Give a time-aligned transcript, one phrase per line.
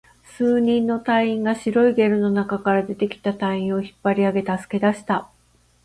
[0.35, 5.29] 数人の隊員が白いゲルの中から出てきた隊員を引っ張り上げ、助け出した